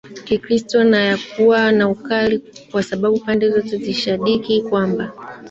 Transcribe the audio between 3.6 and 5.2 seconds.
zilisadiki kwamba